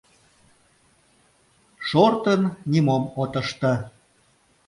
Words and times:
Шортын, 1.87 2.41
нимом 2.71 3.03
от 3.21 3.33
ыште. 3.41 3.73